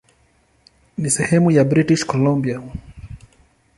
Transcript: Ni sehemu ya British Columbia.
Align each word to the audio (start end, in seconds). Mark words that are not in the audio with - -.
Ni 1.01 1.09
sehemu 1.13 1.51
ya 1.53 1.61
British 1.63 2.01
Columbia. 2.05 2.57